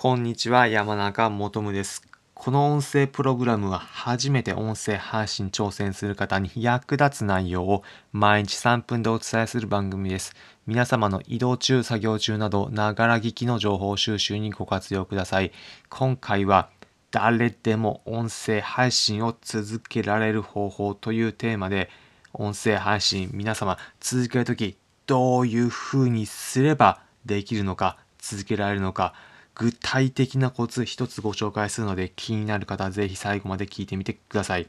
[0.00, 2.06] こんにちは、山中もとむです。
[2.32, 7.82] この音声プログラムは初めて音声配信挑戦する方に役立つ内容を
[8.12, 10.36] 毎日3分でお伝えする番組です。
[10.68, 15.50] 皆様の移動中、作業中など、ながら聞きの情報収集にご活用ください。
[15.88, 16.68] 今回は
[17.10, 21.90] 誰でも音声配信を続けられる方法というテーマで、
[22.32, 24.76] 音声配信皆様続けるとき
[25.08, 29.12] どういうふうにすればできるのか、続けられるのか、
[29.58, 34.68] 具体的なコツ一つご紹介するので気になる方はぜひ最後まで聞いてみてください。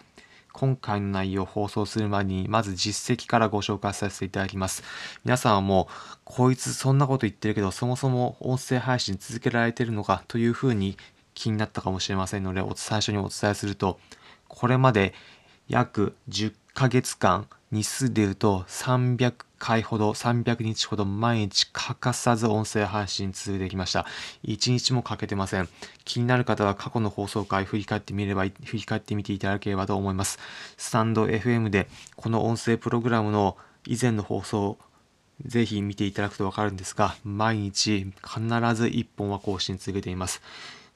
[0.52, 4.84] 今回の内容を放送する前にまず実績からご紹介させていただきます。
[5.24, 10.98] 皆さんはもうこいつそんなこと言ってるけどそもそも音声配信続けられてるのかというふうに
[11.36, 14.00] 気になったかもしれませんので最初にお伝えすると
[14.48, 15.14] これまで
[15.68, 24.06] 約10ヶ月間日数でいうと300回ほど300日ほど毎日欠かさず音声配信続けてきました。
[24.46, 25.70] 1日も欠けてません。
[26.06, 30.40] 気になる方は過去の放送回振り返ってみれば振り返ってみていただければと思います。
[30.78, 34.78] スタンド FM でこの音声プログラムの以前の放送
[35.46, 38.40] ぜひ見ていただくとわかるんですが毎日必
[38.76, 40.42] ず1本は更新続けています。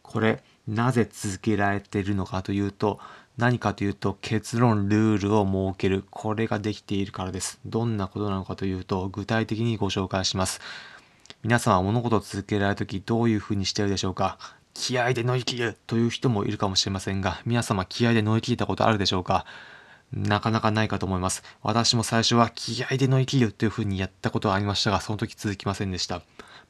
[0.02, 3.00] これなぜ続けられているのかというと
[3.38, 6.04] 何かというと結論ルールを設ける。
[6.12, 7.60] これができているからです。
[7.66, 10.62] どんなことなのかというと具体的にご紹介します。
[11.44, 14.38] 皆さんは物事を続けられる時どういうふうにしているでしょうか。
[14.76, 19.46] 気合で乗り切るという人もいるかもしれませんが皆様気合で乗り切ったことあるでしょうか。
[20.12, 21.44] なかなかないかと思います。
[21.64, 26.22] 私も最初は気合で乗り切るというふうにやったことはありましたが、その時続きませんでした。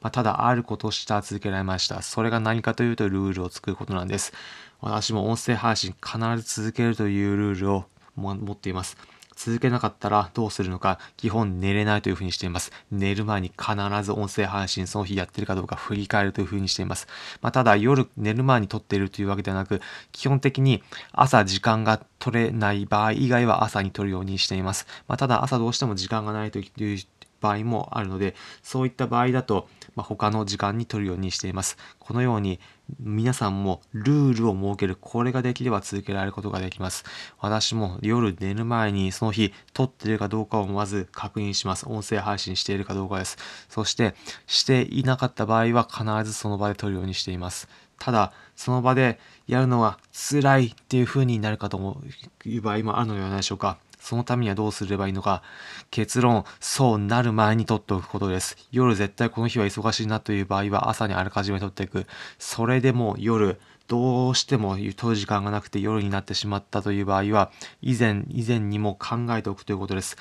[0.04, 2.02] まあ、ただ、あることをした続けられました。
[2.02, 4.34] それが何かというと、ルールを作ることなんです。
[4.82, 8.98] 私も音声配信必ず続けるというルールを持っています。
[9.36, 12.70] 続けなかったらどうするのか、基本寝れないというふうにしています。
[12.90, 17.08] 寝る前に必ず音声配信その日やってるかどうか振り返るというふうにしています。
[17.40, 19.80] まあ、ただ夜寝る前に撮っているというわけではなく、
[20.12, 24.86] 基本的に朝時間が取れない場合以外は朝に撮るようにしています。
[25.08, 26.98] まあ、ただ朝どうしても時間がないという
[27.44, 31.76] 場合もあるので、そういった場合だと、まあ、他の時間に取るようにしています。
[31.98, 32.58] このように
[32.98, 34.96] 皆さんもルールを設ける。
[34.98, 37.04] これができれば続けられることができます。
[37.38, 41.86] 私も夜寝る前にその日撮っているかどうかをまず確認します。
[41.86, 43.36] 音声配信しているかどうかです。
[43.68, 44.14] そして
[44.46, 47.68] していなかった場合は必ずその場で撮るようにしています。
[47.98, 52.02] ただ、その場でやるのは辛いっていう風になるかと
[52.44, 53.78] いう場合もあるのではないでしょうか。
[54.04, 55.42] そのためにはどうすればいいのか。
[55.90, 58.58] 結論、そうなる前に取っておくことです。
[58.70, 62.06] 夜絶対この日は忙しいなという場合は朝にあらかじめ取っていく。
[62.38, 67.50] それでも夜、どうしても取る時間がなくて夜になってしまったという場合は、
[67.80, 70.18] 以前、以前にも考えておくということです。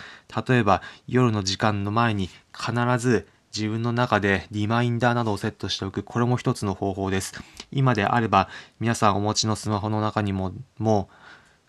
[0.47, 6.03] 例えば、夜の時間の前に必ず自分の中でリマインダーなどをセットしておく。
[6.03, 7.33] これも一つの方法です。
[7.69, 8.47] 今であれば、
[8.79, 11.22] 皆さんお持ちのスマホの中にも、もう、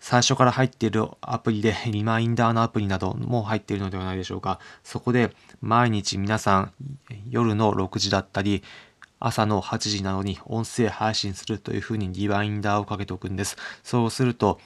[0.07, 4.59] 最初から入っているアプリで、リマインダーのアプリなども入っているのではないでしょうか。
[4.83, 6.73] そこで毎日皆さん
[7.27, 8.61] 夜の6時だったり、
[9.19, 13.57] 朝の8時などに音声配信するというふうにリマインダーをかけておくんです。
[13.81, 14.59] そうすると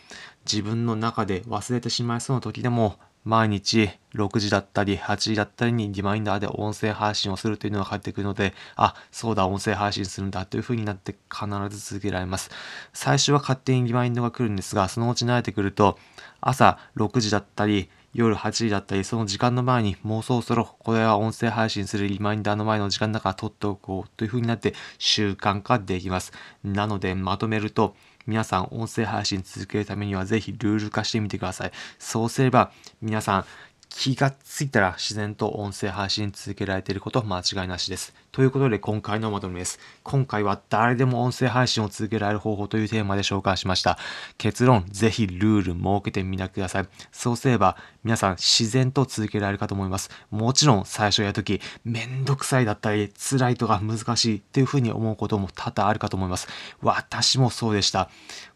[0.46, 12.50] 自分の中で忘れてしまいそうな時でも毎日6時だったり8時だったりにリマインダーで音声配信をするというのが返ってくるので、あ、そうだ、音声配信するんだという風になって必ず続けられます。
[12.94, 15.98] 最初は勝手にリマインドが来るんですが、そのうち慣れてくると、
[16.42, 26.32] 朝6時だったり、夜8時だったり、その時間の前にもうそろそろこれは音声配信するリマインダーの前の時間だから取っておこうという風になって習慣化できます。
[26.64, 27.96] なのでまとめると、
[28.30, 31.72] 皆さん音声配信続けるためにはぜひルール化してみてください。
[31.98, 33.46] そうすれば皆さん
[33.90, 38.14] 気がついたら自然と音声配信続けられていること間違いなしです。
[38.32, 39.80] ということで今回のまとめです。
[40.04, 43.98] 今回は誰でも音声配信を続けられる方法というテーマで紹介しました。
[44.38, 46.88] 結論、ぜひルール設けてみてください。
[47.12, 50.10] そうすれば皆さん自然と続けられるかと思います。
[50.30, 56.48] もちろん最初やるときめんどくさいだったり辛いとか難しいっていうふうに思うことも多々あるかと思います。
[56.82, 58.10] 私もそうでした。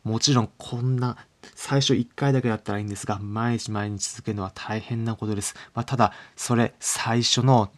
[0.03, 1.17] もちろんこんな
[1.55, 5.55] 最初1回だけだったらいいんですが、毎日毎日続けるのは大変なことです。
[5.73, 7.71] まあ、ただ、それ最初の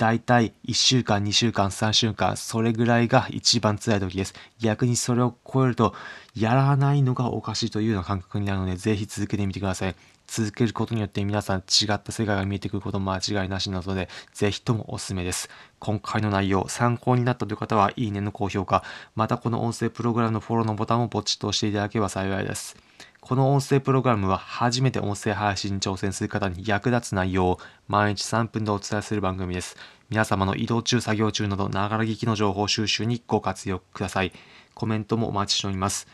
[0.00, 4.34] だいたい1週間、2週間、3週間、それぐらいが一番辛い時です。
[4.58, 5.94] 逆にそれを超えると、
[6.34, 9.94] やらないのがおかしいというような感覚になるので、ぜひ続けてみてください。
[10.26, 15.50] 続けることによって皆さん違った世界が見えてくること間違いなしなので、ぜひともおすすめです。
[15.80, 18.82] 今回の内容、参考になったという方は、いいねの高評価、
[19.14, 22.89] またこの音声プログラムのフォローのボタンをポチッと押していただければ幸いです。
[23.20, 29.76] この音声プログラムは初めて音声配信に挑戦する方に役立つ内容を毎日3分でお伝えする番組です。
[30.08, 34.32] 皆様の移動中、作業中など、ながら聞きの情報収集にご活用ください。
[34.74, 36.08] コメントもお待ちしております。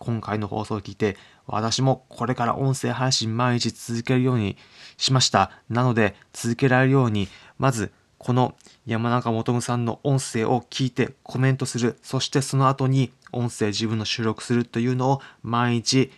[0.00, 1.16] 今回の放送を聞いて、
[1.46, 4.56] 私もこれから音声配信毎日続けるように
[4.96, 5.52] しました。
[5.70, 7.28] なので、続けられるように、
[7.58, 11.96] まず、この山中もとむさんの音声を聞いてコメントする。
[12.02, 16.10] そしてその後に音声自分の収録するというのを毎日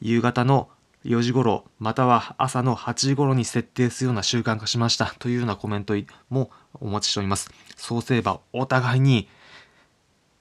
[0.00, 0.68] 夕方の
[1.04, 5.94] 4時頃または朝の8時頃に設定するような習慣化しましたというようなコメント
[6.30, 6.50] も
[6.80, 7.50] お待ちしております。
[7.76, 9.28] そうすればお互いに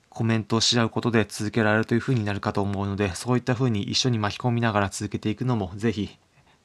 [0.09, 6.17] コメントをし合うことで続けられるというふうになるかと思うので、そういったふうに一緒に巻き込みながら続けていくのもぜひ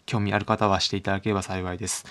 [0.05, 2.05] 興味ある方はしていただければ幸いです。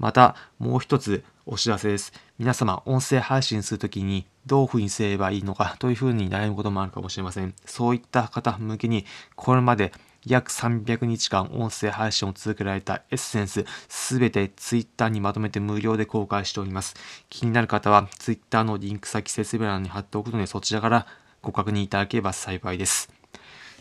[0.00, 2.14] また、もう一つお知らせです。
[2.38, 7.54] 皆様、音声配信するときにどういうふうにすればいいのかというふうに悩むこともあるかもしれません。
[7.66, 9.04] そういった方向けに、
[9.36, 9.92] これまで
[10.24, 16.94] 約300日間音声配信を続けられたエッセンスすべて Twitter にまとめて無料で公開しております。
[17.28, 21.06] 気になる方は Twitter のリンク先説明欄に貼っておくのでそちらから
[21.42, 23.10] ご確認いただければ幸いです。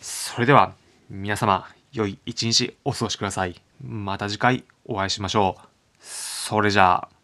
[0.02, 0.74] それでは
[1.10, 3.62] 皆様良い一日お過ごしください。
[3.82, 5.69] また次回お会いしましょう。
[6.00, 7.19] それじゃあ。